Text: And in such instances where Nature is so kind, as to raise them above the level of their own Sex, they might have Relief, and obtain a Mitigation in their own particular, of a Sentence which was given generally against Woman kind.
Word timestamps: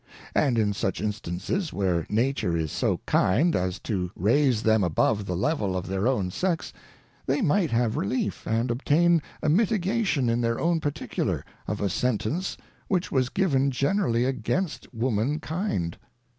And 0.33 0.57
in 0.57 0.73
such 0.73 0.99
instances 0.99 1.71
where 1.71 2.07
Nature 2.09 2.57
is 2.57 2.71
so 2.71 3.01
kind, 3.05 3.55
as 3.55 3.77
to 3.81 4.09
raise 4.15 4.63
them 4.63 4.83
above 4.83 5.27
the 5.27 5.35
level 5.35 5.77
of 5.77 5.85
their 5.85 6.07
own 6.07 6.31
Sex, 6.31 6.73
they 7.27 7.39
might 7.39 7.69
have 7.69 7.95
Relief, 7.97 8.47
and 8.47 8.71
obtain 8.71 9.21
a 9.43 9.47
Mitigation 9.49 10.27
in 10.27 10.41
their 10.41 10.59
own 10.59 10.79
particular, 10.79 11.45
of 11.67 11.81
a 11.81 11.87
Sentence 11.87 12.57
which 12.87 13.11
was 13.11 13.29
given 13.29 13.69
generally 13.69 14.25
against 14.25 14.91
Woman 14.91 15.39
kind. 15.39 15.99